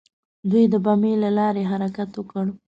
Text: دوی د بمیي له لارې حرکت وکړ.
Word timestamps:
دوی 0.49 0.63
د 0.73 0.75
بمیي 0.85 1.15
له 1.23 1.29
لارې 1.37 1.69
حرکت 1.71 2.09
وکړ. 2.15 2.45